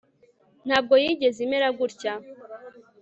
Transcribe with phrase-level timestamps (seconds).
[0.67, 2.13] ntabwo yigeze imera gutya